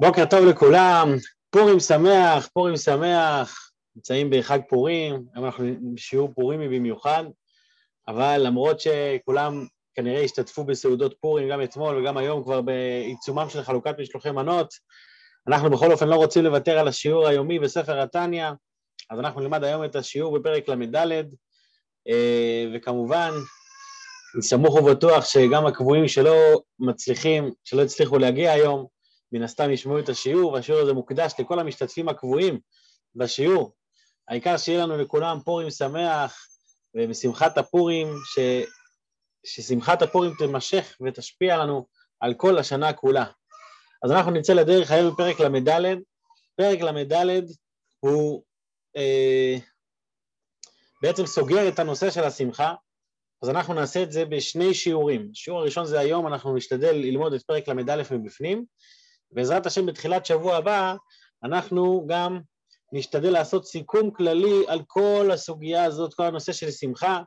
[0.00, 1.08] בוקר טוב לכולם,
[1.50, 7.24] פורים שמח, פורים שמח, נמצאים בחג פורים, היום אנחנו בשיעור פורימי במיוחד,
[8.08, 13.94] אבל למרות שכולם כנראה השתתפו בסעודות פורים גם אתמול וגם היום כבר בעיצומם של חלוקת
[13.98, 14.74] משלוחי מנות,
[15.48, 18.50] אנחנו בכל אופן לא רוצים לוותר על השיעור היומי בספר התניא,
[19.10, 20.96] אז אנחנו נלמד היום את השיעור בפרק ל"ד,
[22.08, 23.30] אה, וכמובן,
[24.34, 26.36] אני סמוך ובטוח שגם הקבועים שלא
[26.78, 28.93] מצליחים, שלא הצליחו להגיע היום,
[29.34, 32.60] מן הסתם ישמעו את השיעור, והשיעור הזה מוקדש לכל המשתתפים הקבועים
[33.14, 33.74] בשיעור.
[34.28, 36.48] העיקר שיהיה לנו לכולם פורים שמח,
[36.94, 38.38] ובשמחת הפורים, ש...
[39.46, 41.86] ששמחת הפורים תימשך ותשפיע לנו
[42.20, 43.24] על כל השנה כולה.
[44.04, 45.98] אז אנחנו נצא לדרך היום בפרק ל"ד.
[46.56, 47.44] פרק ל"ד
[48.00, 48.42] הוא
[48.96, 49.56] אה,
[51.02, 52.74] בעצם סוגר את הנושא של השמחה,
[53.42, 55.28] אז אנחנו נעשה את זה בשני שיעורים.
[55.32, 58.64] השיעור הראשון זה היום, אנחנו נשתדל ללמוד את פרק ל"א מבפנים,
[59.34, 60.94] בעזרת השם בתחילת שבוע הבא
[61.44, 62.40] אנחנו גם
[62.92, 67.20] נשתדל לעשות סיכום כללי על כל הסוגיה הזאת, כל הנושא של שמחה,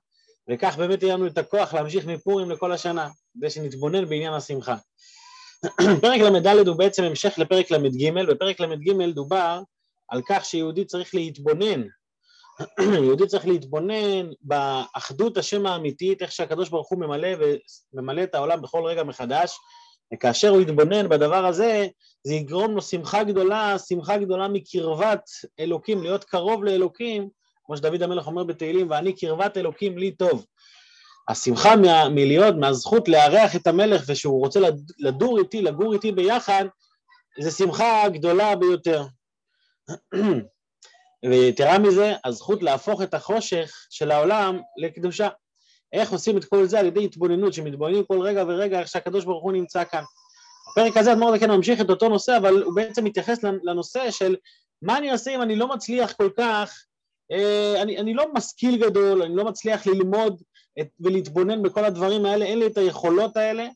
[0.49, 4.75] וכך באמת יהיה לנו את הכוח להמשיך מפורים לכל השנה, כדי שנתבונן בעניין השמחה.
[6.01, 9.61] פרק ל"ד הוא בעצם המשך לפרק ל"ג, בפרק ל"ג דובר
[10.07, 11.83] על כך שיהודי צריך להתבונן,
[13.03, 17.29] יהודי צריך להתבונן באחדות השם האמיתית, איך שהקדוש ברוך הוא ממלא
[17.93, 19.57] וממלא את העולם בכל רגע מחדש,
[20.13, 21.87] וכאשר הוא יתבונן בדבר הזה,
[22.23, 27.29] זה יגרום לו שמחה גדולה, שמחה גדולה מקרבת אלוקים, להיות קרוב לאלוקים,
[27.65, 30.45] כמו שדוד המלך אומר בתהילים, ואני קרבת אלוקים לי טוב.
[31.29, 34.59] השמחה מה, מלהיות, מהזכות לארח את המלך ושהוא רוצה
[34.99, 36.65] לדור איתי, לגור איתי ביחד,
[37.39, 39.03] זה שמחה גדולה ביותר.
[41.29, 45.27] ויתרה מזה, הזכות להפוך את החושך של העולם לקדושה.
[45.93, 49.43] איך עושים את כל זה על ידי התבוננות, שמתבוננים כל רגע ורגע איך שהקדוש ברוך
[49.43, 50.03] הוא נמצא כאן.
[50.71, 54.35] הפרק הזה אדמו"ר כן ממשיך את אותו נושא, אבל הוא בעצם מתייחס לנושא של
[54.81, 56.83] מה אני אעשה אם אני לא מצליח כל כך,
[57.31, 60.41] אה, אני, אני לא משכיל גדול, אני לא מצליח ללמוד
[60.79, 63.67] את, ולהתבונן בכל הדברים האלה, אין לי את היכולות האלה,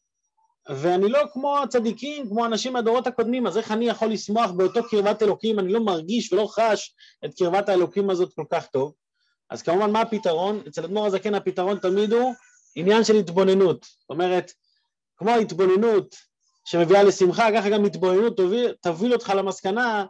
[0.69, 5.23] ואני לא כמו הצדיקים, כמו אנשים מהדורות הקודמים, אז איך אני יכול לשמוח באותו קרבת
[5.23, 6.95] אלוקים, אני לא מרגיש ולא חש
[7.25, 8.93] את קרבת האלוקים הזאת כל כך טוב.
[9.51, 10.63] אז כמובן מה הפתרון?
[10.67, 12.33] אצל אדמו"ר הזקן הפתרון תמיד הוא
[12.75, 13.83] עניין של התבוננות.
[13.83, 14.51] זאת אומרת,
[15.17, 16.15] כמו ההתבוננות
[16.65, 20.05] שמביאה לשמחה, ככה גם התבוננות תוביל, תוביל אותך למסקנה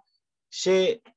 [0.51, 0.67] ש,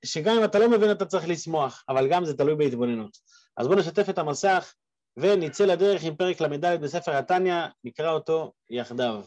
[0.04, 3.18] שגם אם אתה לא מבין אתה צריך לשמוח, אבל גם זה תלוי בהתבוננות.
[3.56, 4.74] אז בואו נשתף את המסך
[5.16, 9.22] ונצא לדרך עם פרק ל"ד בספר התניא, נקרא אותו יחדיו.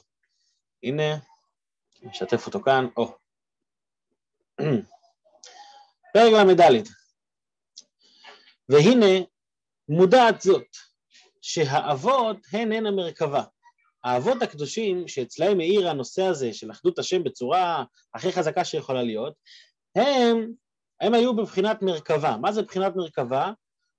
[0.83, 1.17] הנה,
[2.01, 3.15] נשתף אותו כאן, או.
[6.13, 6.83] פרק ל"ד
[8.69, 9.25] והנה
[9.89, 10.67] מודעת זאת,
[11.41, 13.43] שהאבות הן הן המרכבה.
[14.03, 17.83] האבות הקדושים שאצלהם מאיר הנושא הזה של אחדות השם בצורה
[18.13, 19.33] הכי חזקה שיכולה להיות,
[19.95, 20.51] הם,
[21.01, 22.37] הם היו בבחינת מרכבה.
[22.41, 23.51] מה זה בבחינת מרכבה?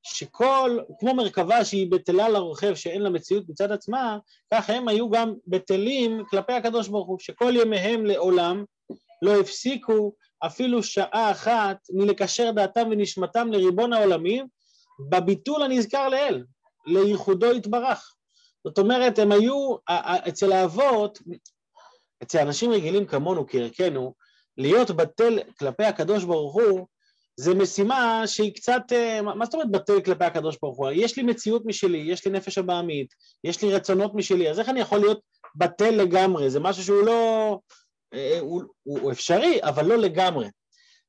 [0.02, 4.18] שכל, כמו מרכבה שהיא בטלה לרוכב שאין לה מציאות מצד עצמה,
[4.54, 8.64] כך הם היו גם בטלים כלפי הקדוש ברוך הוא, שכל ימיהם לעולם
[9.22, 10.12] לא הפסיקו
[10.46, 14.46] אפילו שעה אחת מלקשר דעתם ונשמתם לריבון העולמים,
[15.10, 16.44] בביטול הנזכר לאל,
[16.86, 18.14] לייחודו יתברך.
[18.64, 19.76] זאת אומרת, הם היו,
[20.28, 21.18] אצל האבות,
[22.22, 24.14] אצל אנשים רגילים כמונו, כערכנו,
[24.56, 26.86] להיות בטל כלפי הקדוש ברוך הוא,
[27.36, 30.90] זה משימה שהיא קצת, אה, מה זאת אומרת בטל כלפי הקדוש ברוך הוא?
[30.92, 34.80] יש לי מציאות משלי, יש לי נפש הבעמית, יש לי רצונות משלי, אז איך אני
[34.80, 35.20] יכול להיות
[35.56, 36.50] בטל לגמרי?
[36.50, 37.58] זה משהו שהוא לא...
[38.14, 40.48] אה, הוא, הוא אפשרי, אבל לא לגמרי.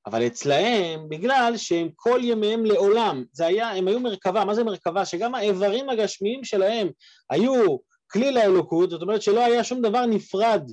[0.06, 5.06] אבל אצלהם, בגלל שהם כל ימיהם לעולם, זה היה, הם היו מרכבה, מה זה מרכבה?
[5.06, 6.90] שגם האיברים הגשמיים שלהם
[7.30, 7.78] היו
[8.12, 10.72] כלי לאלוקות, זאת אומרת שלא היה שום דבר נפרד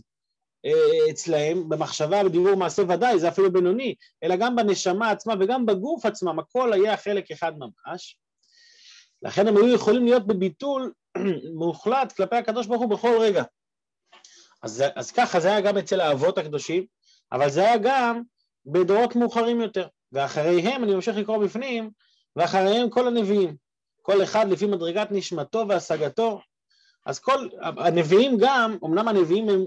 [0.67, 6.07] אה, אצלהם, במחשבה, בדיבור מעשה ודאי, זה אפילו בינוני, אלא גם בנשמה עצמה וגם בגוף
[6.07, 8.19] עצמם, הכל היה חלק אחד ממש.
[9.23, 10.93] לכן הם היו יכולים להיות בביטול
[11.59, 13.43] מוחלט כלפי הקדוש ברוך הוא בכל רגע.
[14.63, 16.87] אז, אז ככה זה היה גם אצל האבות הקדושים,
[17.33, 18.23] אבל זה היה גם
[18.67, 21.91] בדורות מאוחרים יותר, ואחריהם, אני ממשיך לקרוא בפנים,
[22.37, 23.57] ואחריהם כל הנביאים,
[24.03, 26.41] כל אחד לפי מדרגת נשמתו והשגתו.
[27.07, 29.65] אז כל, הנביאים גם, אמנם הנביאים הם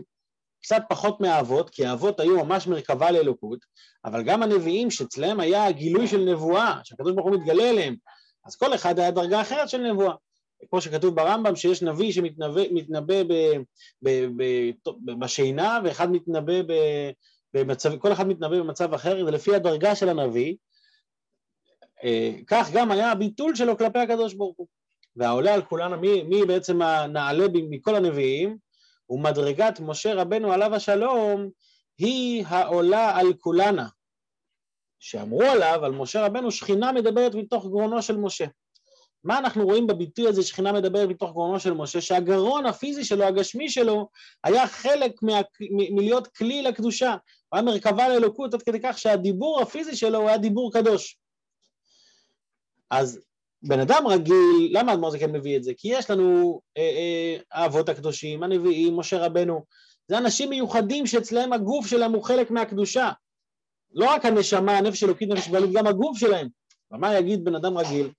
[0.62, 3.60] קצת פחות מהאבות, כי האבות היו ממש מרכבה לאלוקות,
[4.06, 7.96] אבל גם הנביאים שאצלם היה גילוי של נבואה, שהקדוש ברוך הוא מתגלה אליהם,
[8.46, 10.14] אז כל אחד היה דרגה אחרת של נבואה.
[10.70, 13.22] כמו שכתוב ברמב"ם, שיש נביא שמתנבא
[15.20, 16.54] בשינה, ואחד מתנבא
[17.54, 20.56] במצב, כל אחד מתנבא במצב אחר, זה לפי הדרגה של הנביא,
[22.04, 24.68] אה, כך גם היה הביטול שלו כלפי הקדוש ברוך הוא.
[25.16, 28.58] והעולה על כולנו, מי, מי בעצם הנעלה מכל הנביאים,
[29.10, 31.50] ומדרגת משה רבנו עליו השלום,
[31.98, 33.88] היא העולה על כולנה,
[35.00, 38.46] שאמרו עליו, על משה רבנו, שכינה מדברת מתוך גרונו של משה.
[39.24, 42.02] מה אנחנו רואים בביטוי הזה שכינה מדברת מתוך גרונו של משה?
[42.02, 44.10] שהגרון הפיזי שלו, הגשמי שלו,
[44.44, 47.16] היה חלק מה, מ, מלהיות כלי לקדושה.
[47.50, 51.18] הוא היה מרכבה לאלוקות עד כדי כך שהדיבור הפיזי שלו הוא היה דיבור קדוש.
[52.90, 53.20] אז
[53.64, 55.72] בן אדם רגיל, למה אדמו"ר זה כן מביא את זה?
[55.78, 59.66] כי יש לנו אה, אה, האבות הקדושים, הנביאים, משה רבנו,
[60.08, 63.12] זה אנשים מיוחדים שאצלהם הגוף שלהם הוא חלק מהקדושה.
[63.94, 66.48] לא רק הנשמה, הנפש אלוקית, נפש גלית, גם הגוף שלהם.
[66.92, 68.12] ומה יגיד בן אדם רגיל?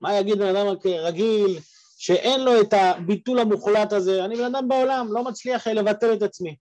[0.00, 1.58] מה יגיד בן אדם רגיל
[1.98, 4.24] שאין לו את הביטול המוחלט הזה?
[4.24, 6.56] אני בן אדם בעולם, לא מצליח לבטל את עצמי.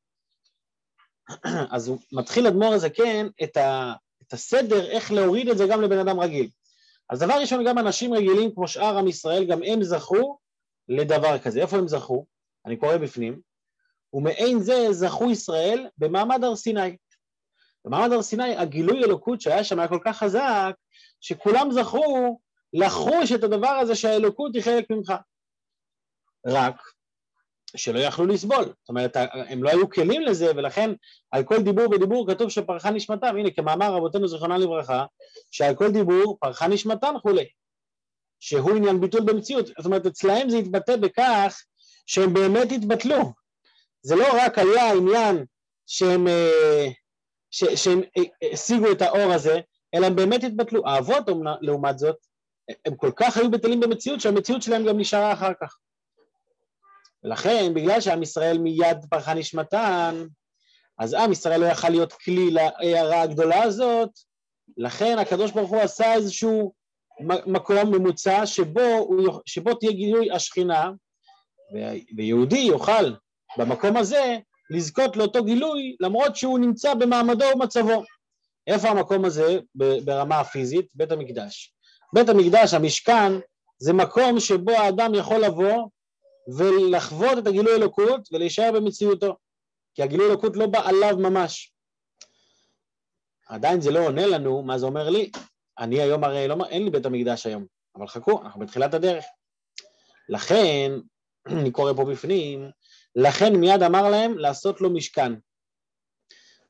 [1.75, 3.93] אז הוא מתחיל אדמו"ר הזה, כן, את, ה,
[4.27, 6.49] את הסדר איך להוריד את זה גם לבן אדם רגיל.
[7.09, 10.37] אז דבר ראשון, גם אנשים רגילים כמו שאר עם ישראל, גם הם זכו
[10.87, 11.61] לדבר כזה.
[11.61, 12.25] איפה הם זכו?
[12.65, 13.41] אני קורא בפנים.
[14.13, 16.97] ומעין זה זכו ישראל במעמד הר סיני.
[17.85, 20.75] במעמד הר סיני הגילוי אלוקות שהיה שם היה כל כך חזק,
[21.21, 22.39] שכולם זכו
[22.73, 25.13] לחוש את הדבר הזה שהאלוקות היא חלק ממך.
[26.47, 26.81] רק
[27.77, 28.63] שלא יכלו לסבול.
[28.63, 30.91] זאת אומרת, הם לא היו כלים לזה, ולכן
[31.31, 33.35] על כל דיבור ודיבור כתוב שפרחה נשמתם.
[33.37, 35.05] הנה, כמאמר רבותינו זיכרונה לברכה,
[35.51, 37.45] שעל כל דיבור פרחה נשמתם כולי.
[38.39, 39.67] שהוא עניין ביטול במציאות.
[39.67, 41.61] זאת אומרת, אצלהם זה התבטא בכך
[42.05, 43.33] שהם באמת התבטלו.
[44.01, 45.45] זה לא רק היה עניין
[45.87, 46.87] שהם, אה,
[47.51, 49.59] ש, שהם אה, השיגו את האור הזה,
[49.95, 50.87] אלא הם באמת התבטלו.
[50.87, 51.23] האבות,
[51.61, 52.15] לעומת זאת,
[52.85, 55.77] הם כל כך היו בטלים במציאות, שהמציאות שלהם גם נשארה אחר כך.
[57.23, 60.25] ולכן, בגלל שעם ישראל מיד פרחה נשמתן,
[60.99, 64.09] אז עם ישראל לא יכל להיות כלי להערה הגדולה הזאת,
[64.77, 66.73] לכן הקדוש ברוך הוא עשה איזשהו
[67.45, 69.09] מקום ממוצע שבו,
[69.45, 70.91] שבו תהיה גילוי השכינה,
[72.17, 73.13] ויהודי יוכל
[73.57, 74.37] במקום הזה
[74.69, 78.03] לזכות לאותו גילוי למרות שהוא נמצא במעמדו ומצבו.
[78.67, 80.85] איפה המקום הזה ברמה הפיזית?
[80.93, 81.73] בית המקדש.
[82.13, 83.31] בית המקדש, המשכן,
[83.79, 85.87] זה מקום שבו האדם יכול לבוא
[86.57, 89.37] ולחוות את הגילוי אלוקות ולהישאר במציאותו,
[89.95, 91.73] כי הגילוי אלוקות לא בא עליו ממש.
[93.47, 95.31] עדיין זה לא עונה לנו מה זה אומר לי.
[95.79, 97.65] אני היום הרי לא, אין לי בית המקדש היום,
[97.95, 99.25] אבל חכו, אנחנו בתחילת הדרך.
[100.29, 100.91] לכן,
[101.59, 102.69] אני קורא פה בפנים,
[103.15, 105.33] לכן מיד אמר להם לעשות לו משכן.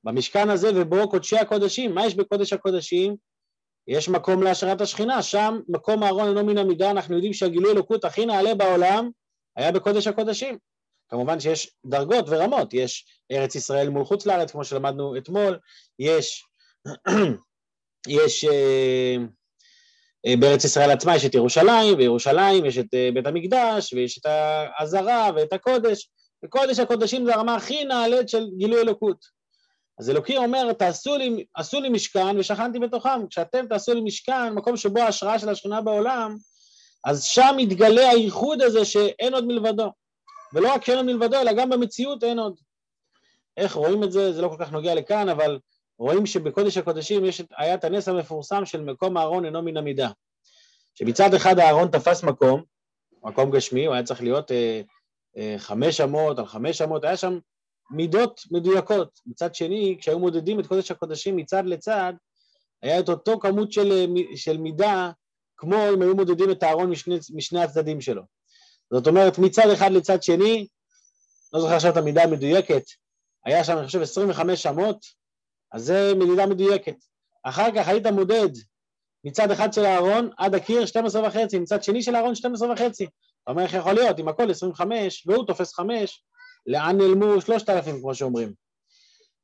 [0.03, 3.15] במשכן הזה ובו קודשי הקודשים, מה יש בקודש הקודשים?
[3.87, 8.25] יש מקום להשארת השכינה, שם מקום הארון אינו מן המידה, אנחנו יודעים שהגילוי אלוקות הכי
[8.25, 9.09] נעלה בעולם
[9.59, 10.57] היה בקודש הקודשים.
[11.09, 15.59] כמובן שיש דרגות ורמות, יש ארץ ישראל מול חוץ לארץ, כמו שלמדנו אתמול,
[15.99, 16.43] יש,
[18.07, 19.15] יש אה,
[20.25, 24.25] אה, בארץ ישראל עצמה יש את ירושלים, וירושלים יש את אה, בית המקדש, ויש את
[24.25, 26.09] העזרה ואת הקודש,
[26.45, 29.39] וקודש הקודשים זה הרמה הכי נעלית של גילוי אלוקות.
[29.99, 33.27] אז אלוקים אומר, תעשו לי, עשו לי משכן ושכנתי בתוכם.
[33.29, 36.35] כשאתם תעשו לי משכן, מקום שבו ההשראה של השכינה בעולם,
[37.05, 39.91] אז שם מתגלה הייחוד הזה שאין עוד מלבדו.
[40.53, 42.55] ולא רק שאין עוד מלבדו, אלא גם במציאות אין עוד.
[43.57, 44.33] איך רואים את זה?
[44.33, 45.59] זה לא כל כך נוגע לכאן, אבל
[45.99, 50.09] רואים שבקודש הקודשים יש, היה את הנס המפורסם של מקום הארון אינו מן המידה.
[50.95, 52.63] שמצד אחד הארון תפס מקום,
[53.23, 54.81] מקום גשמי, הוא היה צריך להיות אה,
[55.37, 57.39] אה, חמש אמות על חמש אמות, היה שם
[57.91, 59.19] מידות מדויקות.
[59.25, 62.13] מצד שני, כשהיו מודדים את קודש הקודשים מצד לצד,
[62.81, 65.11] היה את אותו כמות של, אה, של מידה,
[65.59, 68.21] כמו אם היו מודדים את הארון משני, משני הצדדים שלו.
[68.93, 70.67] זאת אומרת, מצד אחד לצד שני,
[71.53, 72.83] לא זוכר עכשיו את המידה המדויקת,
[73.45, 75.05] היה שם, אני חושב, 25 אמות,
[75.71, 76.95] אז זה מדידה מדויקת.
[77.43, 78.49] אחר כך היית מודד
[79.23, 83.03] מצד אחד של הארון עד הקיר 12 וחצי, מצד שני של הארון 12 וחצי.
[83.03, 86.23] אתה אומר, איך יכול להיות, אם הכל 25 והוא תופס 5,
[86.65, 88.53] לאן נעלמו 3,000 כמו שאומרים?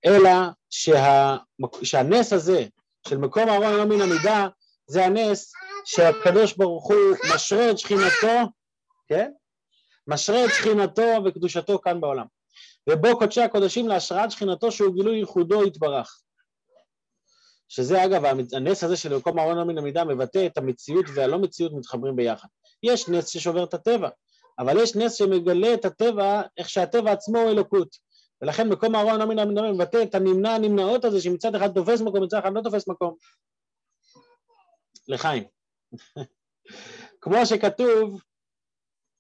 [0.06, 0.30] אלא
[0.70, 1.36] שה,
[1.84, 2.66] שהנס הזה
[3.08, 4.48] של מקום הארון לא מן המידה,
[4.88, 5.54] זה הנס
[5.86, 8.52] שהקדוש ברוך הוא משרה את שכינתו,
[9.08, 9.32] כן?
[10.08, 12.26] משרה את שכינתו וקדושתו כאן בעולם.
[12.90, 16.22] ובו קודשי הקודשים להשראת שכינתו שהוא גילוי ייחודו יתברך.
[17.70, 21.74] שזה אגב, הנס הזה של מקום הארון לא מן המידה מבטא את המציאות והלא מציאות
[21.74, 22.48] מתחברים ביחד.
[22.84, 24.10] יש נס ששובר את הטבע,
[24.60, 27.96] אבל יש נס שמגלה את הטבע, איך שהטבע עצמו הוא אלוקות.
[28.42, 32.24] ולכן מקום הארון לא מן המידה מבטא את הנמנע הנמנעות הזה שמצד אחד תופס מקום,
[32.24, 33.16] מצד אחד לא תופס מקום.
[35.08, 35.44] לחיים.
[37.22, 38.22] כמו שכתוב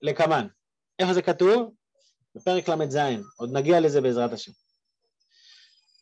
[0.01, 0.47] לקמן.
[0.99, 1.73] איפה זה כתוב?
[2.35, 2.97] בפרק ל"ז,
[3.37, 4.51] עוד נגיע לזה בעזרת השם.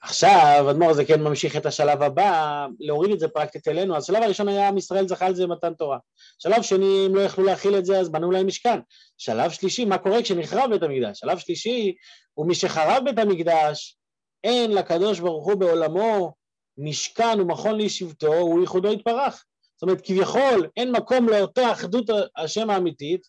[0.02, 3.98] עכשיו, אדמו"ר הזה כן ממשיך את השלב הבא, להוריד את זה פרקטית אלינו.
[3.98, 5.98] אז שלב הראשון היה עם ישראל זכה על זה במתן תורה.
[6.40, 8.80] שלב שני, אם לא יכלו להכיל את זה, אז בנו להם משכן.
[9.18, 11.20] שלב שלישי, מה קורה כשנחרב בית המקדש?
[11.20, 11.96] שלב שלישי
[12.34, 13.98] הוא מי שחרב בית המקדש,
[14.44, 16.34] אין לקדוש ברוך הוא בעולמו
[16.78, 19.46] משכן ומכון לישיבתו, הוא ייחודו יתברך.
[19.76, 22.06] זאת אומרת, כביכול אין מקום לאותה אחדות
[22.38, 23.28] השם האמיתית,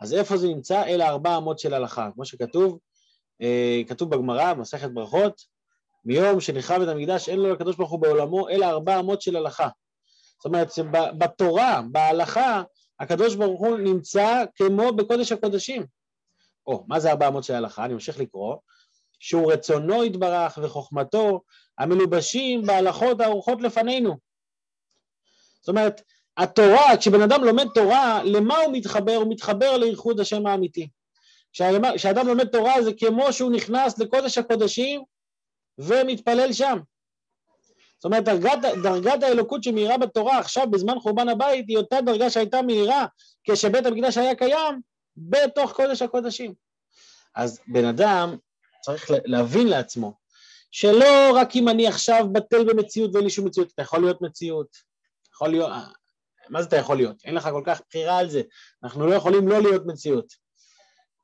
[0.00, 0.84] אז איפה זה נמצא?
[0.84, 2.78] אלה ארבע אמות של הלכה, כמו שכתוב,
[3.42, 5.40] אה, כתוב בגמרא, מסכת ברכות,
[6.04, 9.68] מיום שנחרב את המקדש אין לו לקדוש ברוך הוא בעולמו, אלא ארבע אמות של הלכה.
[10.36, 10.68] זאת אומרת,
[11.18, 12.62] בתורה, בהלכה,
[13.00, 15.86] הקדוש ברוך הוא נמצא כמו בקודש הקודשים.
[16.66, 17.84] או, מה זה ארבע אמות של הלכה?
[17.84, 18.56] אני ממשיך לקרוא.
[19.20, 21.40] שהוא רצונו יתברך וחוכמתו
[21.78, 24.29] המלובשים בהלכות הארוחות לפנינו.
[25.60, 26.02] זאת אומרת,
[26.36, 29.14] התורה, כשבן אדם לומד תורה, למה הוא מתחבר?
[29.14, 30.88] הוא מתחבר לייחוד השם האמיתי.
[31.96, 35.02] כשאדם לומד תורה זה כמו שהוא נכנס לקודש הקודשים
[35.78, 36.78] ומתפלל שם.
[37.96, 42.62] זאת אומרת, דרגת, דרגת האלוקות שמאירה בתורה עכשיו בזמן חורבן הבית היא אותה דרגה שהייתה
[42.62, 43.06] מאירה
[43.44, 44.80] כשבית המקדש היה קיים
[45.16, 46.54] בתוך קודש הקודשים.
[47.34, 48.36] אז בן אדם
[48.80, 50.12] צריך להבין לעצמו
[50.70, 54.89] שלא רק אם אני עכשיו בטל במציאות ואין לי שום מציאות, אתה יכול להיות מציאות,
[55.40, 55.70] יכול להיות,
[56.48, 57.16] מה זה אתה יכול להיות?
[57.24, 58.42] אין לך כל כך בחירה על זה,
[58.84, 60.26] אנחנו לא יכולים לא להיות מציאות.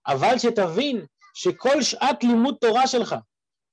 [0.06, 3.14] אבל שתבין שכל שעת לימוד תורה שלך,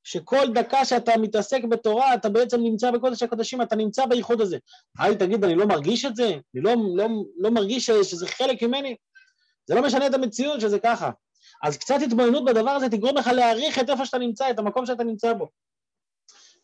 [0.03, 4.57] שכל דקה שאתה מתעסק בתורה, אתה בעצם נמצא בקודש הקודשים, אתה נמצא בייחוד הזה.
[4.99, 6.29] אל תגיד, אני לא מרגיש את זה?
[6.29, 7.07] אני לא, לא,
[7.37, 8.95] לא מרגיש שזה חלק ממני?
[9.65, 11.11] זה לא משנה את המציאות שזה ככה.
[11.63, 15.03] אז קצת התבוננות בדבר הזה תגרום לך להעריך את איפה שאתה נמצא, את המקום שאתה
[15.03, 15.49] נמצא בו.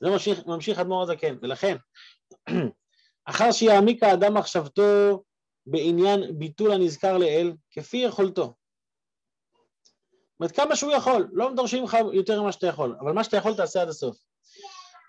[0.02, 0.10] זה
[0.46, 1.76] ממשיך אדמו"ר הזקן, ולכן,
[3.26, 5.24] אחר שיעמיק האדם מחשבתו
[5.66, 8.44] בעניין ביטול הנזכר לאל, כפי יכולתו.
[8.44, 8.54] זאת
[10.40, 13.56] אומרת, כמה שהוא יכול, לא דורשים לך יותר ממה שאתה יכול, אבל מה שאתה יכול
[13.56, 14.18] תעשה עד הסוף.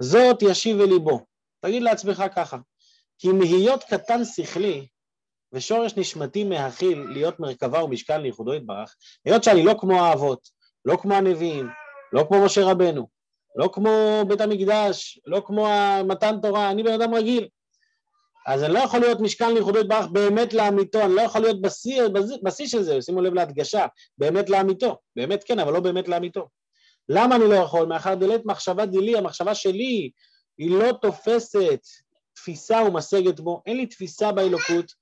[0.03, 1.21] זאת ישיב אל ליבו.
[1.61, 2.57] תגיד לעצמך ככה,
[3.19, 4.87] כי מהיות קטן שכלי,
[5.53, 10.49] ושורש נשמתי מהכיל להיות מרכבה ומשכן לייחודו יתברך, היות שאני לא כמו האבות,
[10.85, 11.69] לא כמו הנביאים,
[12.13, 13.09] לא כמו משה רבנו,
[13.57, 15.69] לא כמו בית המקדש, לא כמו
[16.09, 17.49] מתן תורה, אני בן אדם רגיל.
[18.51, 22.03] אז אני לא יכול להיות משכן לייחודו יתברך באמת לאמיתו, אני לא יכול להיות בשיא,
[22.43, 23.87] בשיא של זה, שימו לב להדגשה,
[24.19, 26.49] באמת לאמיתו, באמת כן, אבל לא באמת לאמיתו.
[27.09, 27.87] למה אני לא יכול?
[27.87, 30.11] מאחר דלית מחשבה דילי, המחשבה שלי
[30.59, 31.81] היא לא תופסת
[32.33, 34.93] תפיסה ומשגת בו, אין לי תפיסה באלוקות,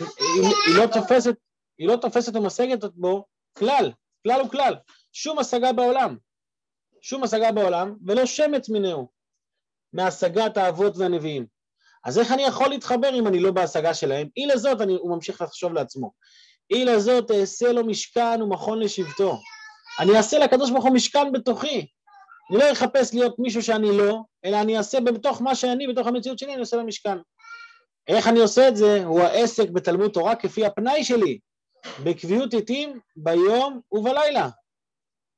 [0.00, 1.34] היא, היא, לא תופסת,
[1.78, 3.24] היא לא תופסת ומשגת בו
[3.58, 4.74] כלל, כלל וכלל,
[5.12, 6.16] שום השגה בעולם,
[7.00, 9.08] שום השגה בעולם, ולא שמץ מינהו
[9.92, 11.55] מהשגת האבות והנביאים.
[12.06, 14.28] אז איך אני יכול להתחבר אם אני לא בהשגה שלהם?
[14.36, 16.10] אי לזאת, אני, הוא ממשיך לחשוב לעצמו,
[16.70, 19.38] אי לזאת אעשה לו משכן ומכון לשבטו.
[20.00, 21.86] אני אעשה לקדוש ברוך הוא משכן בתוכי.
[22.50, 26.38] אני לא אחפש להיות מישהו שאני לא, אלא אני אעשה בתוך מה שאני, בתוך המציאות
[26.38, 27.18] שלי, אני אעשה במשכן.
[28.08, 29.04] איך אני עושה את זה?
[29.04, 31.38] הוא העסק בתלמוד תורה כפי הפנאי שלי,
[32.04, 34.48] בקביעות עתים ביום ובלילה.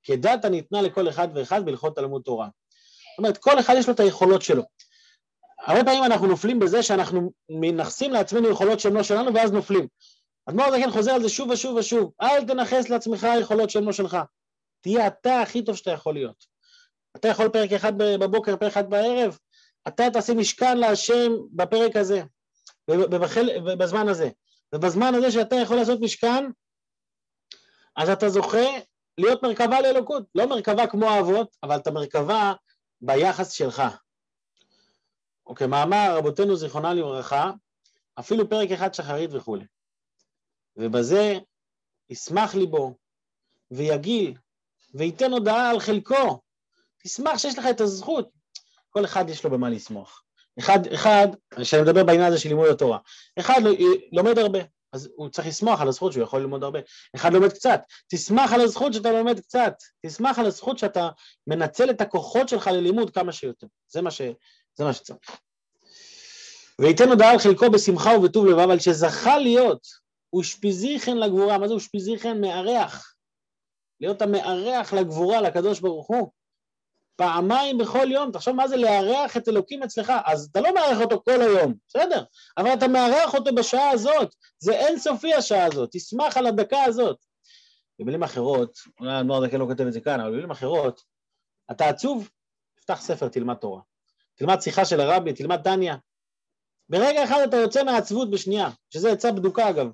[0.02, 2.46] כדת הניתנה לכל אחד ואחד בהלכות תלמוד תורה.
[2.46, 4.62] זאת אומרת, כל אחד יש לו את היכולות שלו.
[5.60, 9.86] הרבה פעמים אנחנו נופלים בזה שאנחנו מנכסים לעצמנו יכולות שהן לא שלנו ואז נופלים.
[10.46, 14.16] אדמו"ר הזקן חוזר על זה שוב ושוב ושוב, אל תנכס לעצמך יכולות שהן לא שלך.
[14.80, 16.44] תהיה אתה הכי טוב שאתה יכול להיות.
[17.16, 19.38] אתה יכול פרק אחד בבוקר, פרק אחד בערב,
[19.88, 22.22] אתה תעשה משכן להשם בפרק הזה.
[23.78, 24.28] בזמן הזה.
[24.74, 26.44] ובזמן הזה שאתה יכול לעשות משכן,
[27.96, 28.66] אז אתה זוכה
[29.18, 30.24] להיות מרכבה לאלוקות.
[30.34, 32.52] לא מרכבה כמו האבות, אבל אתה מרכבה
[33.00, 33.82] ביחס שלך.
[35.48, 37.50] אוקיי, מאמר רבותינו זיכרונה לברכה,
[38.18, 39.64] אפילו פרק אחד שחרית וכולי.
[40.76, 41.38] ובזה
[42.10, 42.94] ישמח ליבו,
[43.70, 44.34] ויגיל,
[44.94, 46.40] וייתן הודעה על חלקו.
[47.02, 48.30] תשמח שיש לך את הזכות.
[48.90, 50.22] כל אחד יש לו במה לשמוח.
[50.58, 51.28] אחד, אחד,
[51.60, 52.98] כשאני מדבר בעניין הזה של לימוד התורה,
[53.38, 53.60] אחד
[54.12, 54.58] לומד הרבה,
[54.92, 56.78] אז הוא צריך לשמוח על הזכות שהוא יכול ללמוד הרבה.
[57.16, 59.74] אחד לומד קצת, תשמח על הזכות שאתה לומד קצת,
[60.06, 61.08] תשמח על הזכות שאתה
[61.46, 63.66] מנצל את הכוחות שלך ללימוד כמה שיותר.
[63.88, 64.20] זה מה, ש,
[64.78, 65.40] זה מה שצריך.
[66.80, 69.86] וייתן הודעה על חלקו בשמחה ובטוב לבב, על שזכה להיות
[70.32, 72.40] אושפיזי חן לגבורה, מה זה אושפיזי חן?
[72.40, 73.14] מארח.
[74.00, 76.30] להיות המארח לגבורה, לקדוש ברוך הוא.
[77.16, 81.22] פעמיים בכל יום, תחשוב מה זה לארח את אלוקים אצלך, אז אתה לא מארח אותו
[81.24, 82.24] כל היום, בסדר,
[82.58, 87.16] אבל אתה מארח אותו בשעה הזאת, זה אינסופי השעה הזאת, תשמח על הדקה הזאת.
[87.98, 91.02] במילים אחרות, אולי הנוער דקה לא כותב את זה כאן, אבל במילים אחרות,
[91.70, 92.30] אתה עצוב,
[92.76, 93.80] תפתח ספר, תלמד תורה.
[94.38, 95.96] תלמד שיחה של הרבי, תלמד טניה.
[96.88, 99.86] ברגע אחד אתה יוצא מהעצבות בשנייה, שזה עצה בדוקה אגב.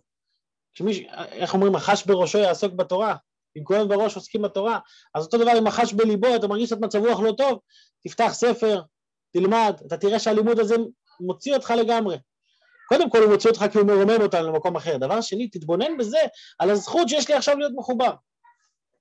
[0.75, 3.17] כשמישהו, איך אומרים, החש בראשו יעסוק בתורה,
[3.59, 4.79] אם כואב בראש עוסקים בתורה,
[5.15, 7.59] אז אותו דבר אם מחש בליבו, אתה מרגיש קצת מצב רוח לא טוב,
[8.05, 8.83] תפתח ספר,
[9.33, 10.75] תלמד, אתה תראה שהלימוד הזה
[11.21, 12.17] מוציא אותך לגמרי.
[12.89, 14.97] קודם כל הוא מוציא אותך כי הוא מרומם אותנו למקום אחר.
[14.97, 16.19] דבר שני, תתבונן בזה,
[16.59, 18.15] על הזכות שיש לי עכשיו להיות מחובר.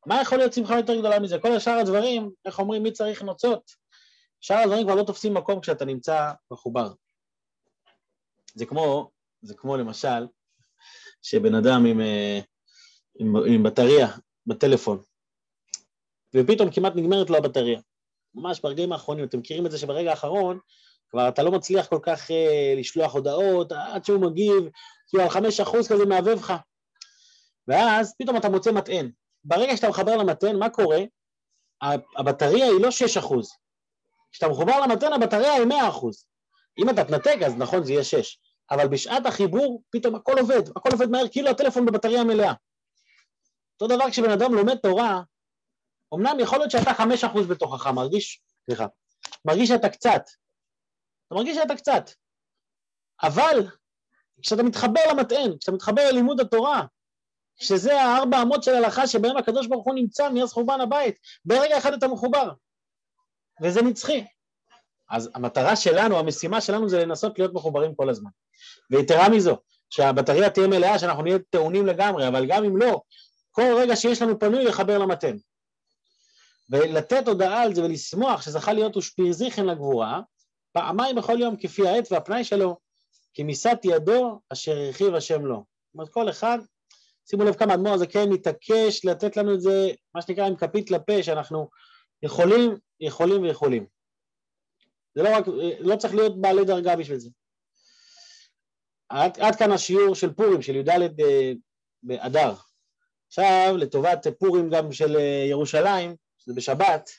[0.05, 1.39] מה יכול להיות שמחה יותר גדולה מזה?
[1.39, 3.82] כל השאר הדברים, איך אומרים, מי צריך נוצות?
[4.43, 6.93] שאר הדברים כבר לא תופסים מקום כשאתה נמצא מחובר.
[8.55, 10.27] זה כמו, זה כמו למשל,
[11.21, 12.39] שבן אדם עם, אה,
[13.19, 14.07] עם, עם בטריה
[14.45, 15.01] בטלפון,
[16.35, 17.79] ופתאום כמעט נגמרת לו הבטריה.
[18.35, 20.59] ממש ברגעים האחרונים, אתם מכירים את זה שברגע האחרון
[21.09, 24.69] כבר אתה לא מצליח כל כך uh, לשלוח הודעות, עד שהוא מגיב,
[25.07, 26.53] כאילו על חמש אחוז כזה מעבב לך.
[27.67, 29.11] ואז פתאום אתה מוצא מטען.
[29.43, 30.99] ברגע שאתה מחבר למטען, מה קורה?
[32.17, 33.62] הבטריה היא לא שש אחוז.
[34.33, 36.25] כשאתה מחובר למטען, הבטריה היא מאה אחוז.
[36.79, 38.39] אם אתה תנתק, אז נכון, זה יהיה שש.
[38.71, 42.53] אבל בשעת החיבור, פתאום הכל עובד, הכל עובד מהר, כאילו הטלפון בבטריה מלאה.
[43.73, 45.21] אותו דבר כשבן אדם לומד תורה,
[46.13, 48.85] אמנם יכול להיות שאתה חמש אחוז בתוכך, מרגיש, סליחה,
[49.45, 50.21] מרגיש שאתה קצת,
[51.27, 52.09] אתה מרגיש שאתה קצת,
[53.23, 53.67] אבל
[54.41, 56.85] כשאתה מתחבר למטען, כשאתה מתחבר ללימוד התורה,
[57.55, 61.93] שזה הארבע אמות של הלכה שבהם הקדוש ברוך הוא נמצא מאז חורבן הבית, ברגע אחד
[61.93, 62.51] אתה מחובר,
[63.63, 64.25] וזה נצחי.
[65.09, 68.29] אז המטרה שלנו, המשימה שלנו זה לנסות להיות מחוברים כל הזמן.
[68.91, 69.57] ויתרה מזו,
[69.89, 73.01] שהבטריה תהיה מלאה, שאנחנו נהיה טעונים לגמרי, אבל גם אם לא,
[73.51, 75.37] כל רגע שיש לנו פנוי לחבר למתן.
[76.69, 80.21] ולתת הודעה על זה ולשמוח שזכה להיות ושפירזיכן לגבורה,
[80.71, 82.77] פעמיים בכל יום כפי העת והפנאי שלו,
[83.33, 85.55] כי מיסת ידו אשר הרחיב השם לו.
[85.55, 86.59] זאת אומרת, כל אחד,
[87.29, 90.91] שימו לב כמה אדמו"ר הזה כן מתעקש לתת לנו את זה, מה שנקרא עם כפית
[90.91, 91.69] לפה, שאנחנו
[92.23, 93.85] יכולים, יכולים ויכולים.
[95.15, 95.45] זה לא רק,
[95.79, 97.29] לא צריך להיות בעלי דרגה בשביל זה.
[99.09, 101.51] עד, עד כאן השיעור של פורים, של י"ד אה,
[102.03, 102.53] באדר.
[103.27, 107.09] עכשיו, לטובת פורים גם של אה, ירושלים, שזה בשבת,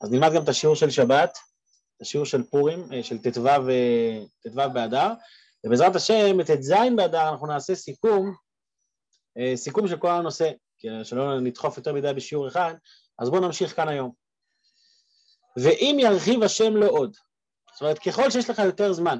[0.00, 1.38] אז נלמד גם את השיעור של שבת,
[1.96, 3.42] את השיעור של פורים, אה, של ט"ו
[4.72, 5.12] באדר,
[5.66, 8.34] ובעזרת השם, את ט"ז באדר אנחנו נעשה סיכום,
[9.54, 10.50] סיכום של כל הנושא,
[11.02, 12.74] שלא נדחוף יותר מדי בשיעור אחד,
[13.18, 14.21] אז בואו נמשיך כאן היום.
[15.56, 17.16] ואם ירחיב השם לו עוד,
[17.72, 19.18] זאת אומרת, ככל שיש לך יותר זמן,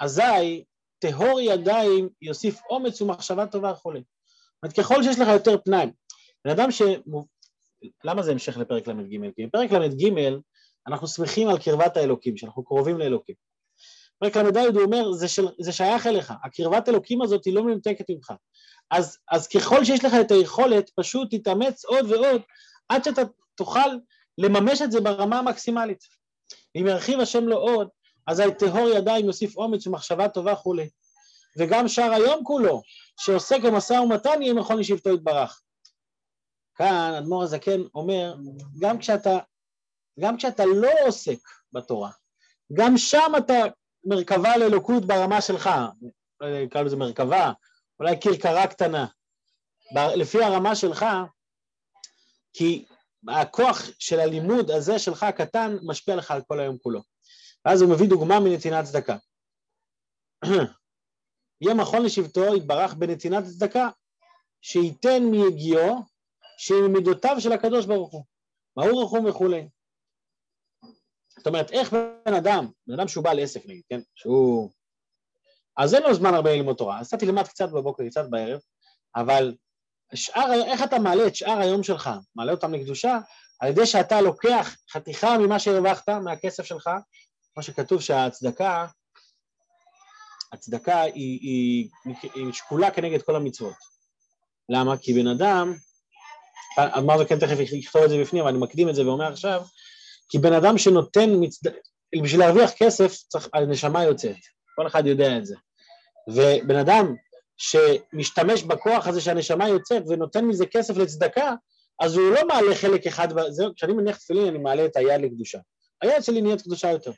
[0.00, 0.64] אזי
[0.98, 4.00] טהור ידיים יוסיף אומץ ומחשבה טובה וכולי.
[4.00, 5.86] זאת אומרת, ככל שיש לך יותר פנאי,
[6.44, 6.82] בן אדם ש...
[8.04, 9.34] למה זה המשך לפרק ל"ג?
[9.36, 10.10] כי בפרק ל"ג
[10.88, 13.34] אנחנו שמחים על קרבת האלוקים, שאנחנו קרובים לאלוקים.
[14.18, 18.10] פרק ל"ד הוא אומר, זה, של, זה שייך אליך, הקרבת אלוקים הזאת היא לא מנותקת
[18.10, 18.32] ממך.
[18.90, 22.42] אז, אז ככל שיש לך את היכולת, פשוט תתאמץ עוד ועוד,
[22.88, 23.22] עד שאתה
[23.54, 23.98] תוכל
[24.38, 26.04] לממש את זה ברמה המקסימלית.
[26.76, 27.88] אם ירחיב השם לו עוד,
[28.26, 30.88] אזי טהור ידיים יוסיף אומץ ומחשבה טובה וכולי.
[31.58, 32.82] וגם שאר היום כולו,
[33.20, 35.62] שעוסק במשא ומתן יהיה מכון לשבטו יתברך.
[36.74, 38.34] כאן אדמו"ר הזקן אומר,
[38.80, 39.38] גם כשאתה,
[40.20, 41.38] גם כשאתה לא עוסק
[41.72, 42.10] בתורה,
[42.72, 43.54] גם שם אתה
[44.04, 45.70] מרכבה לאלוקות ברמה שלך,
[46.64, 47.52] נקרא לזה מרכבה,
[48.00, 49.06] אולי כרכרה קטנה,
[50.16, 51.06] לפי הרמה שלך,
[52.52, 52.84] כי
[53.28, 57.00] הכוח של הלימוד הזה שלך הקטן משפיע לך על כל היום כולו.
[57.64, 59.16] ואז הוא מביא דוגמה מנתינת צדקה.
[61.60, 63.88] יהיה מכון לשבטו יתברך בנתינת צדקה,
[64.60, 66.02] שייתן מיגיעו,
[66.58, 68.24] שעם מידותיו של הקדוש ברוך הוא.
[68.76, 69.68] מהו רחום וכולי.
[71.38, 71.92] זאת אומרת, איך
[72.26, 74.00] בן אדם, בן אדם שהוא בעל עסק נגיד, כן?
[74.14, 74.70] שהוא...
[75.76, 77.00] אז אין לו זמן הרבה ללמוד תורה.
[77.00, 78.60] אז אתה תלמד קצת בבוקר, קצת בערב,
[79.16, 79.54] אבל
[80.14, 83.18] שאר, איך אתה מעלה את שאר היום שלך, מעלה אותם לקדושה,
[83.60, 86.90] על ידי שאתה לוקח חתיכה ממה שהרווחת, מהכסף שלך,
[87.54, 88.86] כמו שכתוב שהצדקה,
[90.52, 91.88] הצדקה היא, היא,
[92.34, 93.74] היא שקולה כנגד כל המצוות.
[94.68, 94.96] למה?
[94.96, 95.74] כי בן אדם,
[96.78, 99.62] אמר וכן תכף יכתוב את זה בפנים, אבל אני מקדים את זה ואומר עכשיו,
[100.28, 101.70] כי בן אדם שנותן, מצד...
[102.22, 104.36] בשביל להרוויח כסף, צריך, הנשמה יוצאת,
[104.76, 105.56] כל אחד יודע את זה.
[106.28, 107.14] ובן אדם
[107.56, 111.54] שמשתמש בכוח הזה שהנשמה יוצאת ונותן מזה כסף לצדקה,
[112.00, 113.28] אז הוא לא מעלה חלק אחד,
[113.76, 115.58] כשאני מניח תפילין אני מעלה את היד לקדושה.
[116.02, 117.12] היד שלי נהיית קדושה יותר.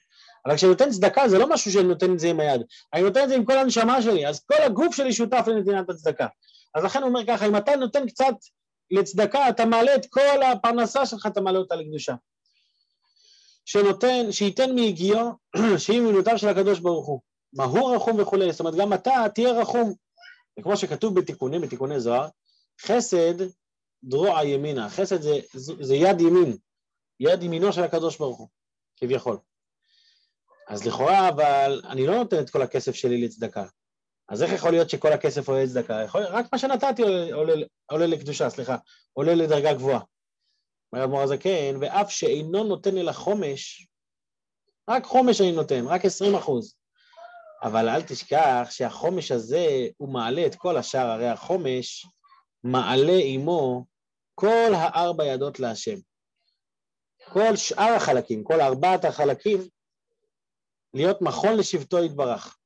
[0.46, 2.62] אבל כשאני נותן צדקה זה לא משהו שאני נותן את זה עם היד,
[2.94, 6.27] אני נותן את זה עם כל הנשמה שלי, אז כל הגוף שלי שותף לנתינת הצדקה.
[6.75, 8.35] אז לכן הוא אומר ככה, אם אתה נותן קצת
[8.90, 12.14] לצדקה, אתה מעלה את כל הפרנסה שלך, אתה מעלה אותה לקדושה.
[13.64, 15.31] שנותן, שייתן מיגיעו,
[15.79, 17.20] שהיא מילותיו של הקדוש ברוך הוא.
[17.53, 19.94] מה הוא רחום וכולי, זאת אומרת גם אתה תהיה רחום.
[20.58, 22.28] וכמו שכתוב בתיקונים, בתיקוני זוהר,
[22.80, 23.34] חסד
[24.04, 26.56] דרוע ימינה, חסד זה, זה, זה יד ימין,
[27.20, 28.48] יד ימינו של הקדוש ברוך הוא,
[28.96, 29.38] כביכול.
[30.68, 33.66] אז לכאורה, אבל אני לא נותן את כל הכסף שלי לצדקה.
[34.28, 36.02] אז איך יכול להיות שכל הכסף עולה לצדקה?
[36.04, 36.22] יכול...
[36.22, 38.76] רק מה שנתתי עולה, עולה, עולה לקדושה, סליחה,
[39.12, 40.00] עולה לדרגה גבוהה.
[40.92, 43.88] אומר אדמו"ר הזקן, ואף שאינו נותן אלא חומש,
[44.90, 46.74] רק חומש אני נותן, רק עשרים אחוז.
[47.62, 49.66] אבל אל תשכח שהחומש הזה,
[49.96, 52.06] הוא מעלה את כל השאר, הרי החומש
[52.64, 53.84] מעלה עמו
[54.34, 55.96] כל הארבע ידות להשם.
[57.32, 59.58] כל שאר החלקים, כל ארבעת החלקים,
[60.94, 62.58] להיות מכון לשבטו יתברך.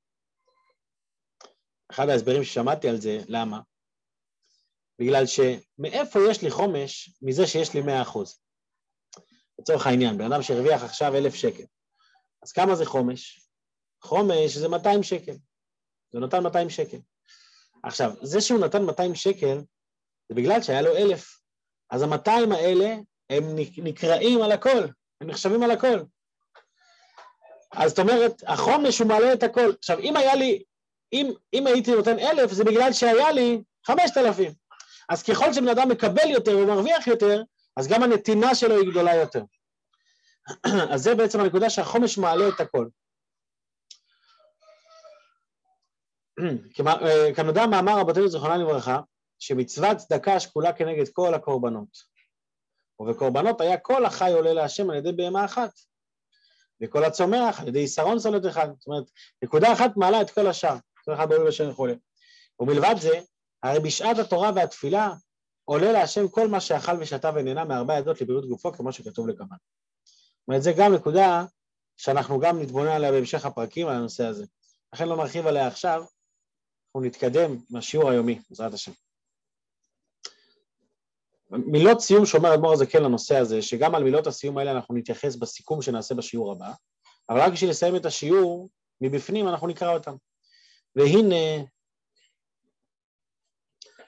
[1.91, 3.61] אחד ההסברים ששמעתי על זה, למה?
[4.99, 8.41] בגלל שמאיפה יש לי חומש מזה שיש לי מאה אחוז?
[9.59, 11.65] לצורך העניין, בן אדם שהרוויח עכשיו אלף שקל,
[12.43, 13.50] אז כמה זה חומש?
[14.03, 15.35] חומש זה 200 שקל,
[16.13, 16.99] זה נתן 200 שקל.
[17.83, 19.59] עכשיו, זה שהוא נתן 200 שקל,
[20.29, 21.41] זה בגלל שהיה לו אלף,
[21.91, 22.97] אז ה-200 האלה
[23.31, 24.83] הם נקראים על הכל,
[25.21, 26.03] הם נחשבים על הכל.
[27.73, 29.73] אז זאת אומרת, החומש הוא מעלה את הכל.
[29.79, 30.63] עכשיו, אם היה לי,
[31.13, 34.53] אם, אם הייתי נותן אלף, זה בגלל שהיה לי חמשת אלפים.
[35.09, 37.43] אז ככל שבן אדם מקבל יותר ומרוויח יותר,
[37.77, 39.43] אז גם הנתינה שלו היא גדולה יותר.
[40.93, 42.87] אז זה בעצם הנקודה שהחומש מעלה את הכל.
[47.37, 49.01] כנודע מאמר רבותינו זיכרונה לברכה,
[49.39, 52.11] שמצוות צדקה שקולה כנגד כל הקורבנות.
[53.01, 55.71] ובקורבנות היה כל החי עולה להשם על ידי בהמה אחת,
[56.83, 58.69] וכל הצומח על ידי יסרון סולת אחד.
[58.79, 59.05] זאת אומרת,
[59.43, 61.95] נקודה אחת מעלה את כל השאר, כל אחד ברור בשם וכולי.
[62.61, 63.21] ומלבד זה,
[63.63, 65.13] הרי בשעת התורה והתפילה
[65.65, 69.47] עולה להשם כל מה שאכל ושתה ונהנה מארבע עדות לבריאות גופו, כמו שכתוב לקמן.
[69.47, 71.45] זאת אומרת, זה גם נקודה
[71.97, 74.45] שאנחנו גם נתבונן עליה בהמשך הפרקים על הנושא הזה.
[74.93, 76.05] לכן לא נרחיב עליה עכשיו,
[76.91, 78.93] אנחנו נתקדם עם השיעור היומי, בעזרת השם.
[81.51, 85.83] מילות סיום שאומר אדמו"ר הזקן לנושא הזה, שגם על מילות הסיום האלה אנחנו נתייחס בסיכום
[85.83, 86.73] שנעשה בשיעור הבא,
[87.29, 88.69] אבל רק בשביל לסיים את השיעור,
[89.01, 90.15] מבפנים אנחנו נקרא אותם.
[90.97, 91.65] והנה,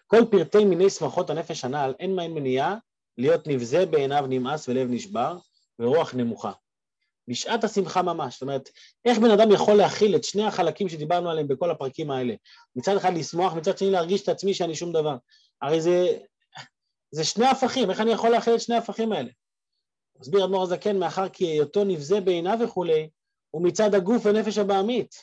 [0.06, 2.76] כל פרטי מיני שמחות הנפש הנ"ל, אין מהן מניעה
[3.18, 5.38] להיות נבזה בעיניו נמאס ולב נשבר
[5.78, 6.52] ורוח נמוכה.
[7.28, 8.68] בשעת השמחה ממש, זאת אומרת,
[9.04, 12.34] איך בן אדם יכול להכיל את שני החלקים שדיברנו עליהם בכל הפרקים האלה?
[12.76, 15.16] מצד אחד לשמוח, מצד שני להרגיש את עצמי שאני שום דבר.
[15.62, 16.18] הרי זה,
[17.10, 19.30] זה שני הפכים, איך אני יכול להכיל את שני ההפכים האלה?
[20.20, 23.08] מסביר אדמו"ר הזקן, מאחר כי היותו נבזה בעיניו וכולי,
[23.50, 25.14] הוא מצד הגוף ונפש הבעמית.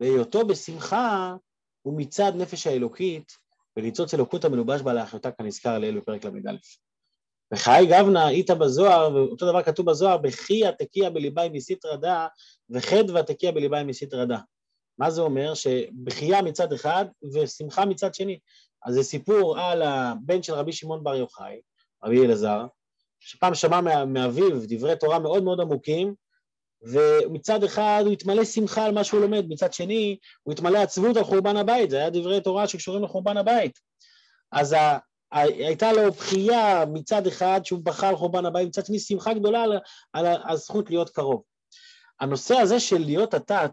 [0.00, 1.34] והיותו בשמחה
[1.82, 3.32] הוא מצד נפש האלוקית,
[3.76, 6.56] וניצוץ אלוקות המלובש בה לאחיותה כנזכר לעיל בפרק ל"א.
[7.52, 12.26] וחי גבנה איתה בזוהר, ואותו דבר כתוב בזוהר, בכיה תקיע בליבי מסיתרא דא,
[12.70, 14.38] וחדווה תקיע בליבי מסיתרא דא.
[14.98, 15.54] מה זה אומר?
[15.54, 18.38] שבכייה מצד אחד ושמחה מצד שני.
[18.84, 21.60] אז זה סיפור על הבן של רבי שמעון בר יוחאי,
[22.04, 22.66] רבי אלעזר,
[23.20, 26.14] שפעם שמע מאביו דברי תורה מאוד מאוד עמוקים,
[26.82, 31.24] ומצד אחד הוא התמלא שמחה על מה שהוא לומד, מצד שני הוא התמלא עצבות על
[31.24, 33.78] חורבן הבית, זה היה דברי תורה שקשורים לחורבן הבית.
[34.52, 34.76] אז
[35.32, 39.78] הייתה לו בחייה מצד אחד שהוא בכה על חורבן הבית, מצד שני שמחה גדולה על,
[40.12, 41.42] על הזכות להיות קרוב.
[42.20, 43.66] הנושא הזה של להיות אתה,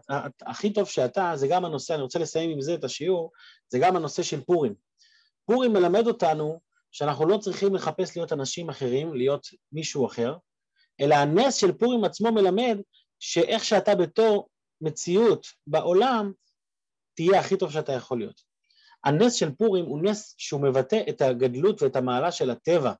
[0.46, 3.32] הכי טוב שאתה, זה גם הנושא, אני רוצה לסיים עם זה את השיעור,
[3.68, 4.74] זה גם הנושא של פורים.
[5.46, 6.60] פורים מלמד אותנו
[6.92, 10.36] שאנחנו לא צריכים לחפש להיות אנשים אחרים, להיות מישהו אחר,
[11.00, 12.78] אלא הנס של פורים עצמו מלמד
[13.18, 14.48] שאיך שאתה בתור
[14.80, 16.32] מציאות בעולם,
[17.14, 18.49] תהיה הכי טוב שאתה יכול להיות.
[19.04, 22.92] הנס של פורים הוא נס שהוא מבטא את הגדלות ואת המעלה של הטבע.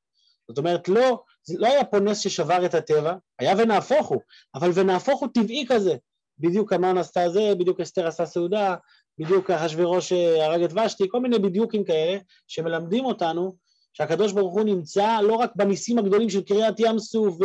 [0.49, 1.23] זאת אומרת, לא,
[1.59, 4.21] לא היה פה נס ששבר את הטבע, היה ונהפוך הוא,
[4.55, 5.97] אבל ונהפוך הוא טבעי כזה.
[6.39, 8.75] בדיוק המן עשתה זה, בדיוק אסתר עשה סעודה,
[9.19, 13.57] בדיוק אחשוורוש אה, הרג את ושתי, כל מיני בדיוקים כאלה שמלמדים אותנו
[13.93, 17.39] שהקדוש ברוך הוא נמצא לא רק בניסים הגדולים של קריעת ים סוף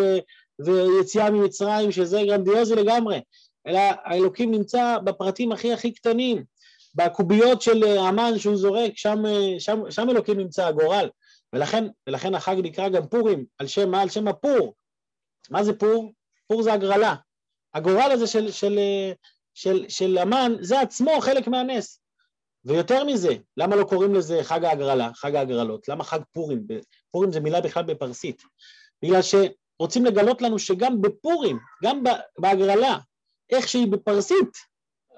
[0.60, 3.22] ויציאה ממצרים, שזה גרנדיוזי לגמרי,
[3.68, 6.44] אלא האלוקים נמצא בפרטים הכי הכי קטנים,
[6.96, 11.10] בקוביות של אה, המן שהוא זורק, שם, אה, שם, שם אלוקים נמצא הגורל,
[11.54, 14.02] ולכן, ולכן החג נקרא גם פורים, על שם מה?
[14.02, 14.74] על שם הפור.
[15.50, 16.14] מה זה פור?
[16.48, 17.16] פור זה הגרלה.
[17.74, 18.80] הגורל הזה של, של,
[19.54, 22.00] של, של המן, זה עצמו חלק מהנס.
[22.66, 25.88] ויותר מזה, למה לא קוראים לזה חג ההגרלה, חג ההגרלות?
[25.88, 26.68] למה חג פורים?
[27.12, 28.42] פורים זה מילה בכלל בפרסית.
[29.04, 32.04] בגלל שרוצים לגלות לנו שגם בפורים, גם
[32.40, 32.98] בהגרלה,
[33.50, 34.58] איך שהיא בפרסית,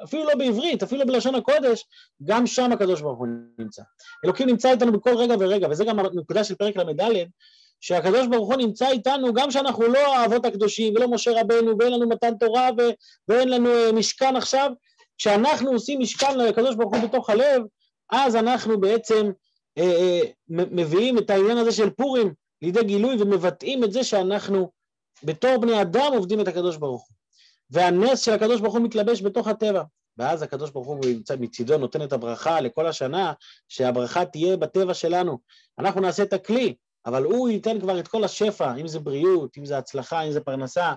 [0.04, 1.86] אפילו לא בעברית, אפילו בלשון הקודש,
[2.24, 3.28] גם שם הקדוש ברוך הוא
[3.60, 3.82] נמצא.
[4.26, 7.02] אלוקים נמצא איתנו בכל רגע ורגע, וזה גם הנקודה של פרק ל"ד,
[7.80, 12.10] שהקדוש ברוך הוא נמצא איתנו גם כשאנחנו לא האבות הקדושים ולא משה רבנו ואין לנו
[12.10, 12.92] מתן תורה ו-
[13.28, 14.72] ואין לנו uh, משכן עכשיו,
[15.18, 17.62] כשאנחנו עושים משכן לקדוש ברוך הוא בתוך הלב,
[18.12, 19.32] אז אנחנו בעצם
[19.80, 24.72] uh, uh, מביאים את העניין הזה של פורים לידי גילוי ומבטאים את זה שאנחנו
[25.24, 27.17] בתור בני אדם עובדים את הקדוש ברוך הוא.
[27.70, 29.84] והנס של הקדוש ברוך הוא מתלבש בתוך הטבע.
[30.18, 30.98] ואז הקדוש ברוך הוא
[31.40, 33.34] מצידו נותן את הברכה לכל השנה,
[33.70, 35.40] שהברכה תהיה בטבע שלנו.
[35.80, 36.76] אנחנו נעשה את הכלי,
[37.06, 40.42] אבל הוא ייתן כבר את כל השפע, אם זה בריאות, אם זה הצלחה, אם זה
[40.42, 40.94] פרנסה.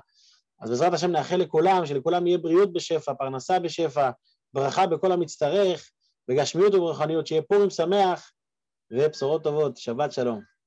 [0.61, 4.11] אז בעזרת השם נאחל לכולם, שלכולם יהיה בריאות בשפע, פרנסה בשפע,
[4.54, 5.90] ברכה בכל המצטרך,
[6.30, 8.33] וגשמיות וברוחניות, שיהיה פורים שמח
[8.92, 10.60] ובשורות טובות, שבת שלום.